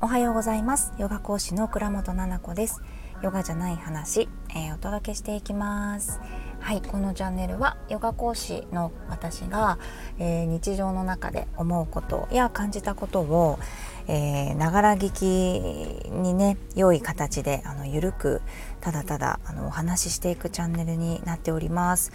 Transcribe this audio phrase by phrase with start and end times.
[0.00, 0.94] おはようございます。
[0.98, 2.80] ヨガ講師の倉本々子です。
[3.22, 6.20] ヨガじゃない話、えー、お届けしていきます。
[6.60, 9.78] はいこのチャンネルはヨガ講師の私が、
[10.18, 13.58] えー、日常の中で思うことや感じたことを
[14.08, 18.40] ながら聞きにね良い形であのゆるく
[18.80, 22.12] ただただあのお話ししていくチャンネルになっております。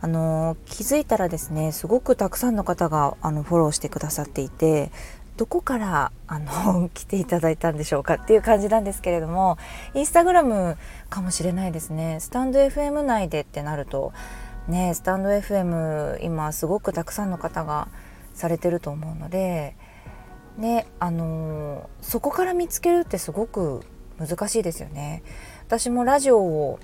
[0.00, 4.92] あの気づいたらですねすごくたくさんの方があのフォローしてくださっていて
[5.36, 9.58] どこからあの 来ていただいたんでしょうかっていう感じなんですけれども
[9.94, 10.76] インスタグラム
[11.10, 12.18] かもしれないですね。
[12.20, 14.12] スタンド FM 内でってなると
[14.68, 17.88] ねスタンド FM 今すごくたくさんの方が
[18.34, 19.76] されてると思うので
[20.56, 23.82] ねあのそこから見つけるってすごく
[24.18, 25.22] 難しいですよね。
[25.66, 26.78] 私もラジオを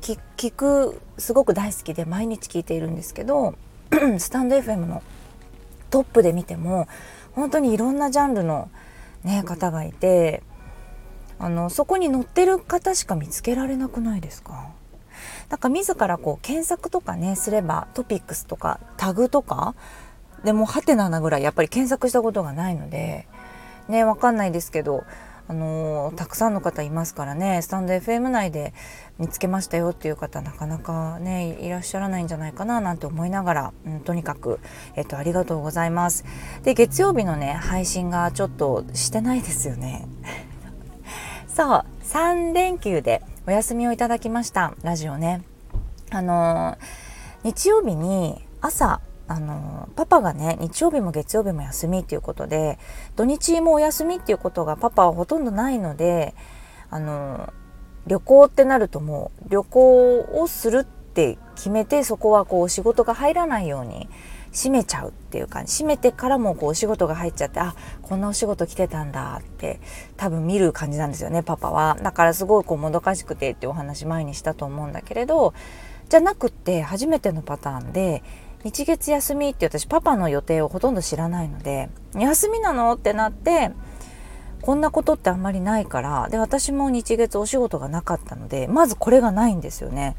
[0.00, 3.54] 聞くすごく大好きで毎日聞いているんですけど
[4.18, 5.02] スタンド FM の
[5.90, 6.88] トップで見ても
[7.36, 8.68] 本当にいろんなジャンルの、
[9.22, 10.42] ね、方がいて
[11.38, 14.70] あのそこに載ってる方しか見つけられなくないですか？
[15.48, 19.74] なんか自らこう検索とかねすればトピックスとかタグとか
[20.44, 23.28] でもハテナなぐらいやっぱり検索したことがないので
[23.88, 25.04] ねわかんないですけど
[25.48, 28.74] あの、たくさんの方いますからねスタンド FM 内で
[29.18, 34.58] 見つけましたよっていう方なかなかねいらっしゃらないんじゃないかななんて思いながら、うん、とにかく、
[34.96, 36.24] えっと、ありがとうございます。
[36.64, 40.06] で月曜日のね配信がちょっとしてないですよね。
[41.48, 45.42] そう3連休でお休みをいただきましたラジオね。
[46.10, 46.76] あの、
[47.42, 52.78] 日曜日に朝あのパパがね日曜日も月曜日も休みっていうことで
[53.16, 56.34] 土日もお休みっていうことがパパはほとんどないので
[56.90, 57.52] あの
[58.06, 64.08] 旅行ってなるともう旅行をするって決めてそこはこう仕事が入らないように
[64.52, 65.72] 閉めちゃうっていう感じ。
[65.72, 69.80] 閉めてからもこうお仕事が入っちゃってあこんなお仕事来てたんだって
[70.16, 71.98] 多分見る感じなんですよねパパは。
[72.00, 75.52] だからすごいこうもどかしくてってお話前にしたと思うんだけれど
[76.08, 78.22] じゃなくって初めてのパターンで
[78.64, 83.70] 日月休みって私パパの予定をほとんど知らないので休みなのってなって
[84.62, 90.16] こんなことってあんまりないからで私も日月お仕事がなかったのでまずこれがないんですよね。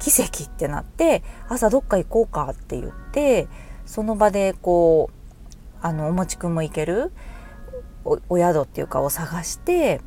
[0.00, 3.46] 奇跡ってなって朝どっか行こうかって言って
[3.86, 7.12] その場でこうあのおもちくんも行ける
[8.04, 10.00] おお宿っていうかを探して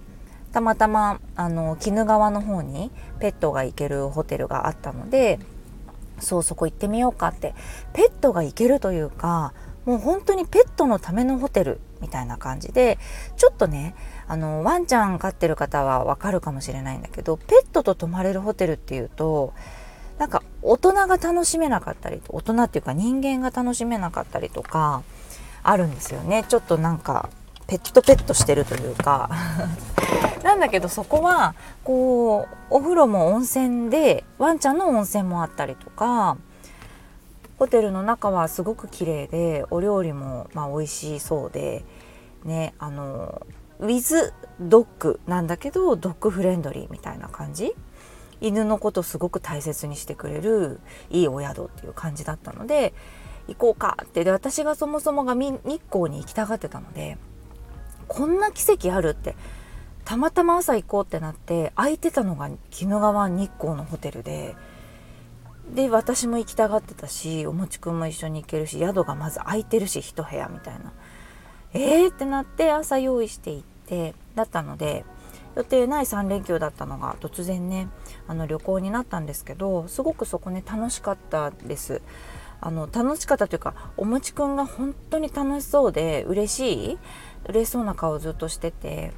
[0.52, 5.40] たまたまあの鬼怒川の方にペットが行けるホテルがあったので
[6.19, 7.53] そうそこ行ってみようかって。
[7.94, 9.53] ペットが行けるというか
[9.85, 13.00] もう本当にペットのためのホテルみたいな感じで
[13.38, 13.95] ちょっとね
[14.28, 19.53] あのワンちゃん飼ってる方はわかるかもしれないんだけどペットと泊まれるホテルっていうと
[20.17, 25.03] なんか大人が楽しめなかったり大人っていうか人間が楽しめなかったりとか
[25.63, 26.44] あるんですよね。
[26.47, 27.29] ちょっとなんか
[27.67, 29.29] ペットペットしてるというか。
[30.44, 36.38] なんだけどそこはこうお風呂も温泉でワンちゃんの温泉もあったりとか
[37.59, 41.84] ホテルの中はすごく綺麗でお料理もまあ美味しそうで
[42.46, 43.46] ねあの
[43.79, 47.73] ウィズドッグなんだけどドッグフレンドリーみたいな感じ。
[48.40, 50.79] 犬のことすごく大切にしてくれる
[51.09, 52.94] いいお宿っていう感じだったので
[53.47, 54.23] 行こうかって。
[54.23, 55.59] で私がそもそもが日
[55.90, 57.17] 光に行きたがってたので
[58.07, 59.35] こんな奇跡あるって
[60.07, 64.56] たまたま朝行こうってなって空いてたのが鬼怒川日光のホテルで
[65.75, 70.94] で私も行きたがってたしおもちくんも一緒に行けるし宿がまず空いてるし1部屋みたいな
[71.73, 75.03] えーってなって朝用意して行ってだったので
[75.57, 77.90] 予定ない3連休だったのが突然ね
[78.29, 82.01] あの旅行になったんですけどすごくそこね楽しかったです。
[82.59, 86.97] あの楽しかったというかおもちくんが本当に楽しそうで嬉しい
[87.47, 89.13] 嬉しそうな顔をずっとしてて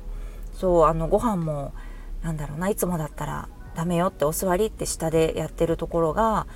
[0.59, 1.73] そうあのご飯も
[2.21, 6.47] なんだろうないつもだったらダメよってお座りって下でやってるところが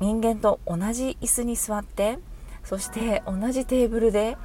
[0.00, 2.18] 人間と同じ椅子に座って
[2.64, 4.38] そして同じテーブルで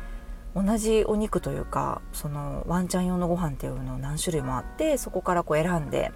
[0.54, 6.12] 同じお肉というかそのワンちゃん用のご飯っていうのを何種類もあってそこからこう選んで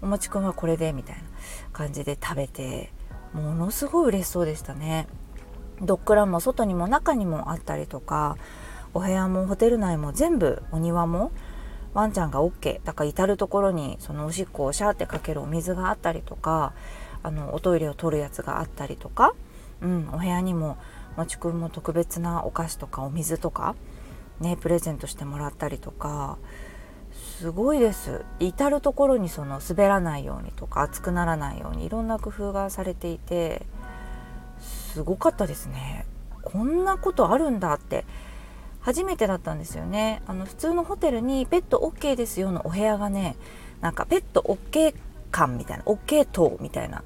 [0.00, 1.22] おもちくんはこれでみたいな
[1.74, 2.90] 感じで食べて
[3.34, 5.08] ものすごい嬉しそうでしたね。
[5.82, 8.38] ドッグランも外にも中にもあったりとか
[8.94, 11.32] お部屋もホテル内も全部お庭も
[11.92, 16.72] ワンちゃんが OK だから至る所にそのおしっこをシャーってかけるお水があったりとか
[17.22, 19.34] あのおトイレを取るやつがあったりとか、
[19.80, 20.76] うん、お部屋にも
[21.16, 23.76] もちくんも特別なお菓子とかお水とか
[24.40, 26.38] ねプレゼントしてもらったりとか
[27.38, 28.24] すごいです。
[28.40, 33.66] 至る所にその滑らないようにとか熱くならないようにいろんな工夫がされていて
[34.58, 36.06] すごかったですね。
[36.42, 38.04] こんなことあるんだって
[38.84, 43.34] 初めてだったんですよねあの普通のホテルにペット OK ですよのお部屋がね
[43.80, 44.94] なんかペット OK
[45.32, 47.02] 館みたいな OK 棟みたいな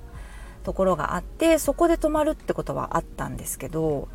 [0.65, 4.09] ところがあってそこで泊まるってことはあったんですけど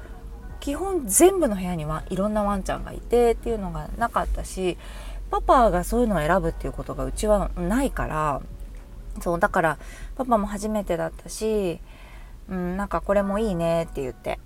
[0.60, 4.78] 基本全部の部屋にはいろんなワンちゃんがいてっていうのがなかったし
[5.32, 8.42] パパがそういうのを選ぶっていうことがうちはないから
[9.22, 9.78] そうだから
[10.16, 11.80] パパも初めてだったし、
[12.50, 14.40] うん、なんかこれもいいねって言って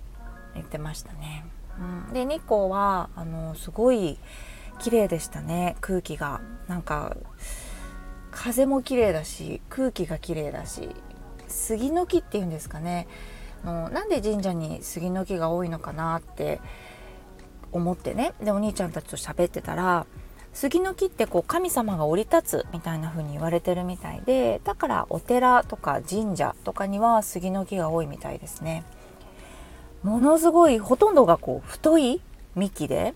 [0.54, 1.44] 言ってましたね。
[2.12, 4.18] で日光はあのすごい
[4.80, 5.76] 綺麗でしたね。
[5.80, 6.40] 空気が。
[6.66, 7.16] なんか
[8.30, 10.90] 風も綺麗だし空気が綺麗だし
[11.48, 13.08] 杉の木っていうんですかね。
[13.64, 16.60] のなんで神社に杉の木が多いのかなって
[17.72, 18.34] 思ってね。
[18.42, 20.06] でお兄ちゃんたちと喋ってたら
[20.52, 28.84] 杉の木ってこう神様が降り立つみたいな風に言われてるみたいでだからお寺とか神社とかには杉の木が多いみたいですね。
[30.02, 32.20] ものすごいほとんどがこう太い
[32.54, 33.14] 幹で、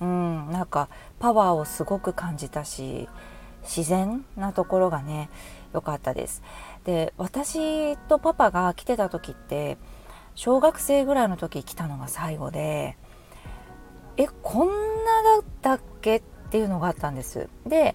[0.00, 0.88] うん、なんか
[1.18, 3.08] パワーをすごく感じたし
[3.62, 5.28] 自然なところがね
[5.72, 6.42] 良かったです。
[6.84, 9.76] で私とパパが来てた時って
[10.34, 12.96] 小学生ぐらいの時来たのが最後で
[14.16, 17.48] えこんなだったっけっていうのがあったんです。
[17.66, 17.94] で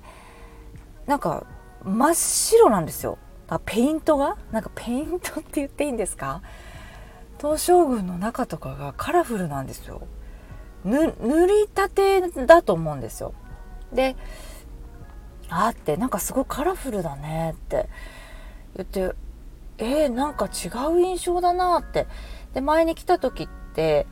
[1.08, 1.46] なんか
[1.84, 3.18] 真っ白なんですよ。
[3.66, 4.38] ペイントが？
[4.52, 6.42] なんかペイントって言っていいんですか？
[7.38, 10.08] 東照宮の中とかがカラフルなんですよ。
[10.84, 13.34] 塗りたてだと思うんですよ。
[13.92, 14.16] で
[15.50, 17.90] あってなんかすごいカラフルだねって
[18.76, 19.16] 言って
[19.78, 22.08] えー、なんか違う印象だなって
[22.54, 24.08] で前に来た時って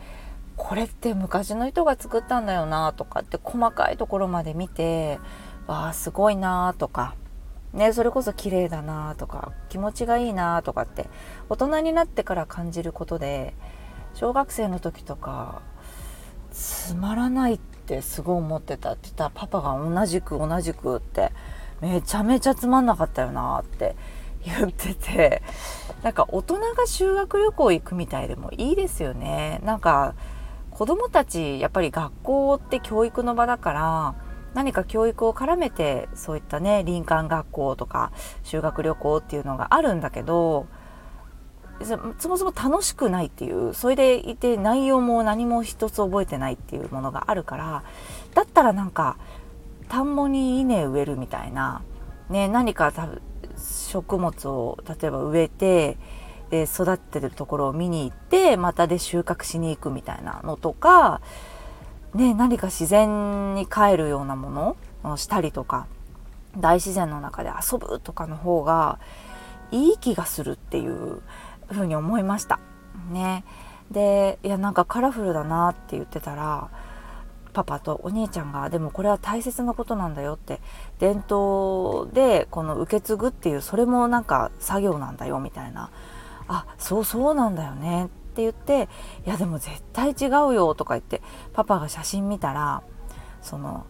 [0.57, 5.19] これって昔の人が作ったんだよなとかって細かいところまで見て
[5.67, 7.15] わあすごいなとか
[7.73, 11.09] ね、それこそ綺麗だなとか気持ちがいいなとかって
[11.49, 13.55] 大人になってから感じることで
[14.13, 15.63] 小学生の時とか
[16.51, 21.31] つまらないってすごい思ってたって言ったらパパが同じく同じくって
[21.81, 23.95] めちゃめちゃつまんなかったよなって
[24.45, 25.41] 言ってて
[26.03, 29.61] なんか大人が修学旅行行くみたいでもいいですよね。
[29.63, 30.15] なんか
[30.69, 34.15] 子供たちやっぱり学校って教育の場だから
[34.53, 38.11] 何か教育を絡めてそういったね林間学校とか
[38.43, 40.67] 修学旅行っていうのがあるんだけど
[41.83, 47.83] そもそも楽しくないっていうそれでいて内容も何も一つ覚えてないっていうものがあるから
[48.33, 49.17] だったらなんか
[49.89, 51.83] 田んぼに稲植えるみたいな、
[52.29, 52.93] ね、何か
[53.57, 55.97] 食物を例えば植えて
[56.49, 61.21] で育ってるところを見に行ってまたで収穫しに行くみたいなのとか
[62.13, 65.87] ね、何か自然に帰るようなものをしたりとか
[66.57, 68.99] 大自然の中で遊ぶとかの方が
[69.71, 71.21] いい気がするっていう
[71.71, 72.59] ふうに思いました。
[73.11, 73.43] ね、
[73.89, 76.69] でいやなんかカラフルだなって言ってたら
[77.53, 80.61] パパとお兄ちゃんがでもこれは大切なことなんだよって
[80.99, 85.89] 伝統でこの受け継ぐっていうそれもなんか作業なんだよみたいな。
[86.47, 88.05] あそうそうなんだよね。
[88.05, 88.89] っって言って
[89.25, 91.21] 「いやでも絶対違うよ」とか言って
[91.53, 92.81] パパが写真見たら
[93.43, 93.85] その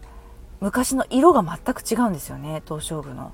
[0.60, 3.32] 昔の色が全く違うんですよね東照宮の。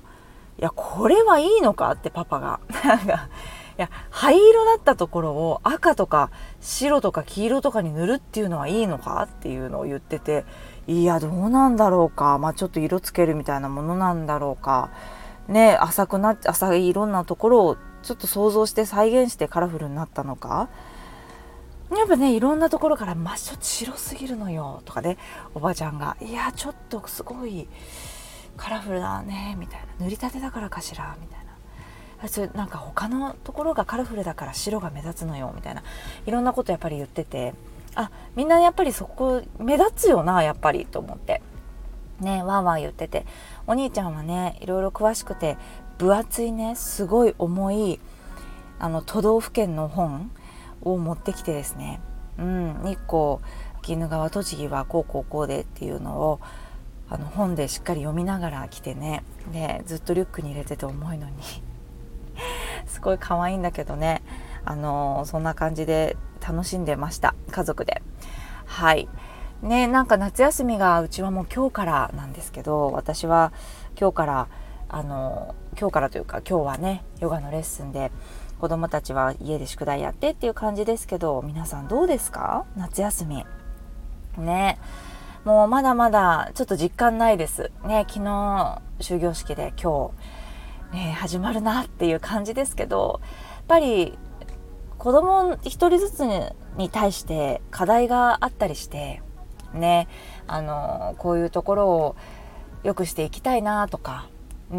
[0.59, 1.91] いやこれはいいのか？
[1.91, 2.59] ってパパが。
[2.83, 3.29] なんか
[3.77, 6.29] いや灰色だったところを赤とか
[6.59, 9.23] 白とか黄色とかに塗るっていうのはいいのか？
[9.23, 10.45] っていうのを言ってて
[10.87, 14.91] いやどうなんだろうかまあちょっと色つけるみたいなものなんだろうか？
[15.47, 20.69] ね浅くなっ浅い色んなところをちょっと想像して再現してカラフルになったのか？
[21.97, 25.17] やっぱねいろんなところから「まあ、ちょっと白すぎるのよ」とかね
[25.53, 27.67] おばちゃんが「いやちょっとすごい
[28.57, 31.51] カラフルだね」みたいな「塗りたてだからかしら」みたいな。
[32.27, 35.81] それなんか他のところがカラフルだから白が目立つのよみたいな。
[36.27, 37.55] いろんなことやっぱり言ってて。
[37.95, 41.41] あみんなやっぱりそこ目立つよなやっぱりと思って。
[42.19, 43.25] ねわーわー言ってて。
[43.65, 45.57] お兄ちゃんはねいろいろ詳しくて
[45.97, 47.99] 分厚いねすごい重い
[48.79, 50.31] あの都道府県の本
[50.81, 51.99] を持ってきてですね、
[52.37, 53.39] うん、日光
[53.87, 56.39] 鬼怒川栃木はこうこうこうでっていうのを
[57.09, 61.35] あの本でしっかり読みながら来てねでずっとリュックに入れてて重いのに
[62.87, 64.21] すごい可愛いんだけどね
[64.63, 68.01] あのそんな感じで楽しんでました家族で。
[68.65, 69.09] はい。
[69.61, 73.53] ねなんか夏休みがうちはもう今日からなんですけど私は
[73.99, 74.47] 今日から
[74.89, 78.11] あの今日からというか今日はねヨガのレッスンで
[78.61, 82.67] 子供たちは家で宿題やってっていう感じですけど皆さんどうですか？
[82.77, 83.43] 夏休み。
[84.37, 84.77] ね。
[85.45, 87.71] もうまだまだちょっと実感ないです。
[87.83, 90.11] ね昨日終業式で今
[90.91, 94.15] 日、ね、始まるなっていう感じですけどやっぱり
[94.99, 96.19] 子供一人ずつ
[96.77, 99.23] に対して課題があったりして
[99.73, 100.07] ね
[100.45, 102.15] あのこういうところを
[102.83, 104.29] 良くしていきたいなとか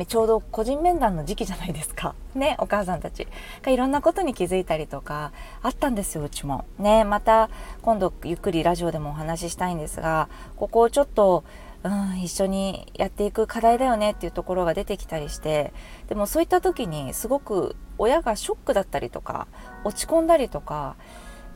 [0.07, 2.15] ちょうど個人面談の時期じゃないですか。
[2.35, 3.29] ね、お母さんたち
[3.67, 5.33] いろんなことに気づいたりとか
[5.63, 6.65] あったんですよ、うちも。
[6.79, 7.51] ね、また
[7.83, 11.45] 今度ゆっくりラジオでもお話ししたいんですが、ここをちょっと、
[11.85, 15.73] うん、一緒にやっていく課題だよねっていうところが出てきたりして、
[16.09, 19.47] でもそういった時にすごく親がショックだったりとか、
[19.85, 20.97] 落ち込んだりとか、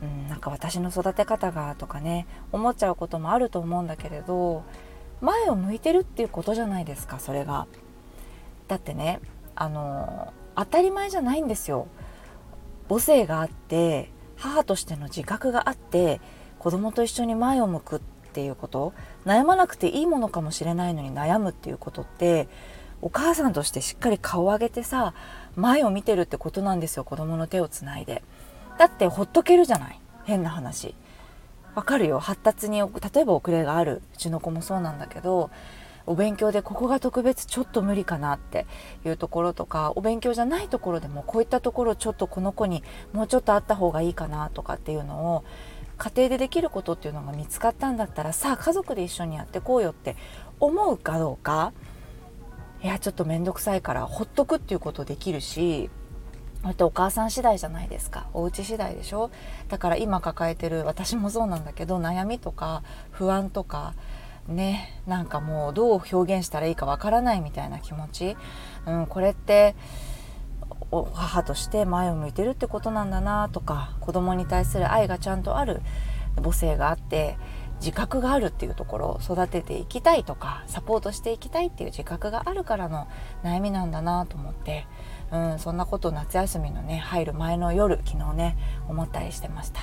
[0.01, 4.63] うん、なんか私の育て方がとかね、思っちゃうこともあると思うんだけれど、
[5.21, 7.67] 前を向いてるっていうことじゃないですか、それが。
[8.67, 9.19] だってね
[9.55, 11.87] あの当たり前じゃないんですよ。
[12.89, 16.21] 母性があって母としての自覚があって
[16.59, 17.99] 子供と一緒に前を向くっ
[18.33, 18.93] ていうこと
[19.25, 22.47] 悩まなくていいものかもしれないのに悩むっていうことって
[23.01, 25.13] お母さんとしてしっかり顔を上げてさ
[25.55, 28.23] 前を見てるってことなんですよ子供の手をつないで。
[28.77, 30.93] だってほっとけるじゃない変な話。
[31.75, 32.19] わかるよ。
[32.19, 35.51] 発達に例えば遅れがあるうちの子もそうなんだけど
[36.07, 38.65] お勉強でここが特別ちょっと無理かなって
[39.05, 42.81] いうところとかお勉強じゃないところでもこういったところちょっとこの子に
[43.13, 45.43] もうちょっとあった方がいいかなとかっていうのを
[45.97, 50.15] 家庭でできることっていうのが見つかったんだったらさあ家族で一緒にやってこうよって
[50.59, 51.73] 思うかどうか
[52.83, 55.89] いやちょっと面倒くさいからほっとくっていうことできるし
[56.63, 59.29] あとお母さん次第じゃないですかお家次第でしょ。
[59.69, 63.93] だから今抱えてる私もそうなんだけど悩みとか不安とか
[64.47, 68.37] ねなんかもうどう表現したらいいかわからないみたいな気持ち、
[68.85, 69.75] うん、これって
[70.91, 75.81] 母として前を向いてるってことなんだなとか子供に対する愛がちゃんとある
[76.41, 77.37] 母性があって
[77.79, 83.07] 自覚があるっていうところを育てていきたいとかサポートしていきたいっていう自覚があるからの
[83.43, 84.87] 悩みなんだなと思って、
[85.31, 89.81] うん、そんなこと夏休みのね入る前の夜昨日ね思ったりしてました。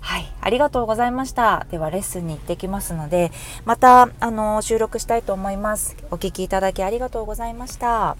[0.00, 1.66] はい、ありがとうございました。
[1.70, 3.30] ではレッスンに行ってきますので、
[3.64, 5.96] またあの収録したいと思います。
[6.10, 8.16] お聴きいただきありがとうございました。